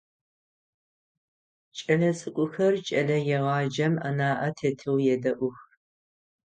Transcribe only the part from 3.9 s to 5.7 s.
анаӏэ тетэу едэӏух.